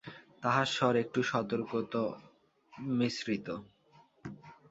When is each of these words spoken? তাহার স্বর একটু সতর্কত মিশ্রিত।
তাহার 0.43 0.67
স্বর 0.67 0.93
একটু 0.95 1.19
সতর্কত 1.23 1.93
মিশ্রিত। 2.97 3.47